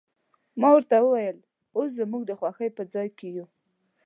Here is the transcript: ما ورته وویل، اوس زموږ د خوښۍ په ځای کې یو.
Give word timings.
ما 0.61 0.69
ورته 0.73 0.95
وویل، 1.01 1.37
اوس 1.77 1.89
زموږ 1.99 2.21
د 2.27 2.31
خوښۍ 2.39 2.69
په 2.77 2.83
ځای 2.93 3.07
کې 3.17 3.27
یو. 3.37 3.47